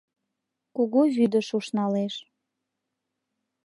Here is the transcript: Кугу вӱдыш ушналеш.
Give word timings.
Кугу 0.75 1.01
вӱдыш 1.15 1.47
ушналеш. 1.57 2.15